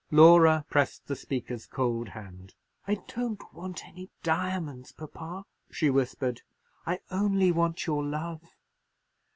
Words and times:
Laura 0.09 0.65
pressed 0.67 1.05
the 1.05 1.15
speaker's 1.15 1.67
cold 1.67 2.09
hand. 2.09 2.55
"I 2.87 2.95
don't 3.07 3.39
want 3.53 3.85
any 3.85 4.09
diamonds, 4.23 4.91
papa," 4.91 5.45
she 5.69 5.91
whispered; 5.91 6.41
"I 6.87 7.01
only 7.11 7.51
want 7.51 7.85
your 7.85 8.03
love." 8.03 8.41